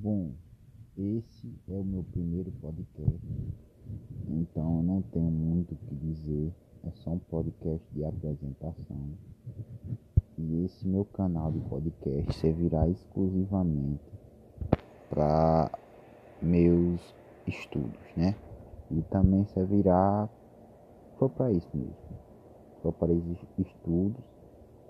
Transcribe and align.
Bom, 0.00 0.30
esse 0.96 1.52
é 1.68 1.72
o 1.72 1.82
meu 1.82 2.04
primeiro 2.04 2.52
podcast, 2.60 3.20
então 4.28 4.76
eu 4.76 4.82
não 4.84 5.02
tenho 5.02 5.28
muito 5.28 5.74
o 5.74 5.76
que 5.76 5.94
dizer, 5.96 6.52
é 6.84 6.90
só 6.92 7.10
um 7.10 7.18
podcast 7.18 7.84
de 7.92 8.04
apresentação. 8.04 9.10
E 10.38 10.64
esse 10.64 10.86
meu 10.86 11.04
canal 11.04 11.50
de 11.50 11.58
podcast 11.68 12.32
servirá 12.38 12.86
exclusivamente 12.86 14.04
para 15.10 15.68
meus 16.40 17.00
estudos, 17.44 17.98
né? 18.16 18.36
E 18.92 19.02
também 19.10 19.46
servirá 19.46 20.28
só 21.18 21.28
para 21.28 21.50
isso 21.50 21.76
mesmo, 21.76 21.96
só 22.82 22.92
para 22.92 23.12
estudos 23.12 24.22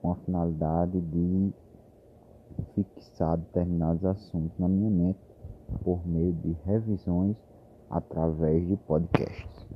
com 0.03 0.13
a 0.13 0.17
finalidade 0.17 1.01
de 1.01 1.51
fixar 2.85 3.37
determinados 3.37 4.05
assuntos 4.05 4.59
na 4.59 4.69
minha 4.69 4.91
mente 4.91 5.19
por 5.83 6.07
meio 6.07 6.33
de 6.33 6.57
revisões 6.65 7.37
através 7.91 8.67
de 8.67 8.77
podcasts. 8.77 9.67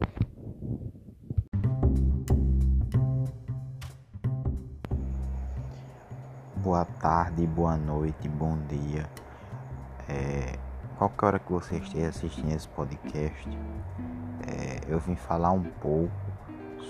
Boa 6.57 6.85
tarde, 6.85 7.47
boa 7.47 7.77
noite, 7.77 8.29
bom 8.29 8.57
dia. 8.69 9.09
É, 10.09 10.57
qualquer 10.97 11.27
hora 11.27 11.39
que 11.39 11.53
você 11.53 11.79
esteja 11.79 12.09
assistindo 12.09 12.53
esse 12.53 12.69
podcast, 12.69 13.49
é, 14.47 14.93
eu 14.93 15.01
vim 15.01 15.17
falar 15.17 15.51
um 15.51 15.65
pouco 15.81 16.13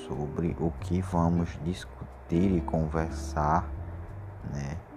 sobre 0.06 0.54
o 0.60 0.70
que 0.80 1.00
vamos 1.00 1.58
discutir 1.64 2.56
e 2.56 2.60
conversar, 2.60 3.66
né? 4.52 4.91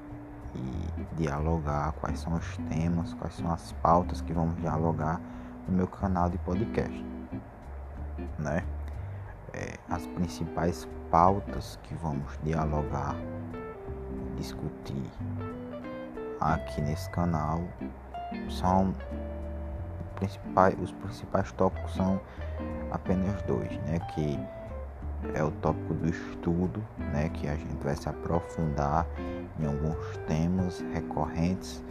E 0.55 1.05
dialogar 1.18 1.91
quais 1.94 2.20
são 2.20 2.34
os 2.34 2.58
temas, 2.70 3.13
quais 3.16 3.36
são 3.36 3.52
as 3.52 3.72
pautas 3.73 4.22
que 4.22 4.34
vamos 4.34 4.55
dialogar 4.62 5.20
no 5.68 5.76
meu 5.76 5.88
canal 5.88 6.30
de 6.30 6.38
podcast, 6.40 7.05
né? 8.40 8.63
É, 9.54 9.77
as 9.90 10.05
principais 10.07 10.88
pautas 11.10 11.80
que 11.84 11.93
vamos 11.96 12.38
dialogar, 12.43 13.15
discutir 14.38 15.12
aqui 16.40 16.82
nesse 16.82 17.10
canal 17.10 17.62
são 18.49 18.93
principais, 20.15 20.76
os 20.80 20.91
principais 20.91 21.52
tópicos 21.54 21.93
são 21.93 22.20
apenas 22.91 23.41
dois, 23.43 23.71
né? 23.84 23.99
Que 24.13 24.40
é 25.34 25.43
o 25.43 25.52
tópico 25.52 25.93
do 25.93 26.10
estudo, 26.10 26.84
né? 27.12 27.30
Que 27.30 27.48
a 27.48 27.55
gente 27.55 27.84
vai 27.84 27.96
se 27.96 28.08
aprofundar 28.08 29.05
em 29.60 29.66
alguns 29.66 30.18
temas 30.28 30.84
recorrentes, 30.94 31.84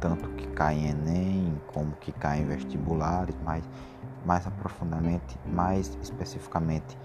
tanto 0.00 0.28
que 0.30 0.46
caem 0.48 0.86
em 0.86 0.90
Enem 0.90 1.62
como 1.72 1.92
que 1.92 2.12
caem 2.12 2.42
em 2.42 2.46
vestibulares, 2.46 3.36
mas 3.44 3.64
mais 4.24 4.46
aprofundadamente, 4.46 5.38
mais 5.46 5.96
especificamente 6.02 6.98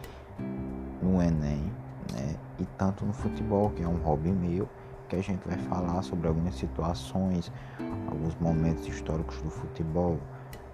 no 1.02 1.22
Enem, 1.22 1.72
né? 2.14 2.36
E 2.59 2.66
tanto 2.78 3.06
no 3.06 3.14
futebol, 3.14 3.70
que 3.72 3.84
é 3.84 3.88
um 3.88 3.98
hobby 3.98 4.31
meu, 4.31 4.70
que 5.09 5.16
a 5.16 5.22
gente 5.22 5.48
vai 5.48 5.58
falar 5.58 6.02
sobre 6.02 6.28
algumas 6.28 6.56
situações, 6.56 7.52
alguns 8.08 8.36
momentos 8.39 8.88
históricos 8.88 9.42
do 9.42 9.50
futebol. 9.50 10.17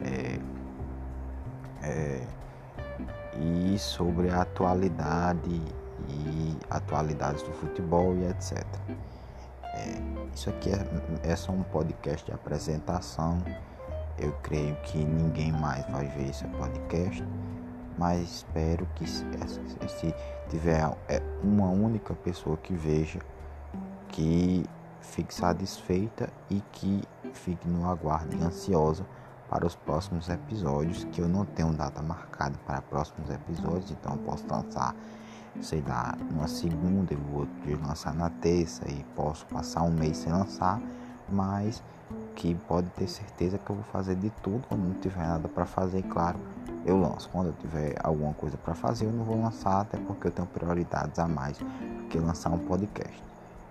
É, 0.02 0.40
é, 1.84 2.28
e 3.40 3.78
sobre 3.78 4.30
a 4.30 4.42
atualidade 4.42 5.62
atualidades 6.70 7.42
do 7.44 7.52
futebol 7.54 8.16
e 8.16 8.26
etc. 8.26 8.66
É, 9.64 10.02
isso 10.34 10.50
aqui 10.50 10.72
é, 10.72 11.32
é 11.32 11.36
só 11.36 11.52
um 11.52 11.64
podcast 11.64 12.26
de 12.26 12.32
apresentação. 12.32 13.42
Eu 14.18 14.34
creio 14.44 14.76
que 14.78 14.98
ninguém 14.98 15.52
mais 15.52 15.86
vai 15.90 16.08
ver 16.08 16.30
esse 16.30 16.46
podcast, 16.46 17.24
mas 17.98 18.22
espero 18.22 18.86
que 18.96 19.08
se, 19.08 19.24
se 19.88 20.14
tiver 20.50 20.92
é, 21.08 21.22
uma 21.44 21.70
única 21.70 22.14
pessoa 22.14 22.58
que 22.58 22.74
veja, 22.74 23.20
que 24.10 24.66
fique 25.02 25.34
satisfeita 25.34 26.30
e 26.50 26.62
que 26.72 27.04
fique 27.34 27.68
no 27.68 27.90
aguardo 27.90 28.36
ansiosa 28.44 29.06
para 29.50 29.66
os 29.66 29.76
próximos 29.76 30.30
episódios, 30.30 31.06
que 31.06 31.22
eu 31.22 31.28
não 31.28 31.44
tenho 31.44 31.74
data 31.74 32.02
marcada 32.02 32.58
para 32.66 32.82
próximos 32.82 33.30
episódios, 33.30 33.90
então 33.90 34.14
eu 34.14 34.20
posso 34.20 34.46
lançar, 34.48 34.96
sei 35.62 35.84
lá, 35.88 36.16
numa 36.32 36.48
segunda 36.48 37.14
e 37.14 37.18
o 37.18 37.40
outro 37.40 37.54
dia 37.66 37.78
lançar 37.78 38.14
na 38.14 38.30
terça 38.30 38.90
e 38.90 39.04
posso 39.16 39.46
passar 39.48 39.84
um 39.84 39.92
mês 39.92 40.18
sem 40.18 40.32
lançar, 40.32 40.82
mas 41.28 41.82
que 42.36 42.56
pode 42.68 42.88
ter 42.92 43.08
certeza 43.08 43.58
que 43.58 43.70
eu 43.70 43.76
vou 43.76 43.86
fazer 43.86 44.16
de 44.16 44.30
tudo 44.42 44.64
quando 44.68 44.82
não 44.82 44.94
tiver 44.96 45.28
nada 45.28 45.48
para 45.48 45.66
fazer, 45.66 46.04
claro, 46.04 46.40
eu 46.86 47.00
lanço. 47.00 47.30
Quando 47.30 47.48
eu 47.48 47.54
tiver 47.54 47.96
alguma 48.04 48.34
coisa 48.34 48.58
para 48.58 48.74
fazer, 48.74 49.06
eu 49.06 49.12
não 49.12 49.24
vou 49.24 49.42
lançar, 49.42 49.82
até 49.82 49.98
porque 49.98 50.28
eu 50.28 50.32
tenho 50.32 50.48
prioridades 50.48 51.20
a 51.20 51.28
mais 51.28 51.60
que 52.10 52.18
lançar 52.18 52.52
um 52.52 52.60
podcast. 52.60 53.22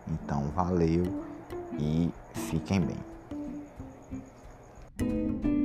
Então, 0.06 0.44
valeu 0.54 1.04
e 1.78 2.10
fiquem 2.34 2.80
bem. 2.80 5.57